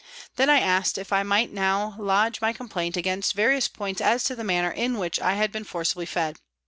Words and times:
Then 0.35 0.49
I 0.49 0.59
asked 0.59 0.97
if 0.97 1.13
I 1.13 1.21
might 1.21 1.53
now 1.53 1.93
lodge 1.99 2.41
my 2.41 2.53
complaint 2.53 2.97
against 2.97 3.35
various 3.35 3.67
points 3.67 4.01
as 4.01 4.23
to 4.23 4.35
the 4.35 4.43
manner 4.43 4.71
in 4.71 4.97
which 4.97 5.19
I 5.19 5.35
had 5.35 5.51
been 5.51 5.63
forcibly 5.63 6.07
fed. 6.07 6.39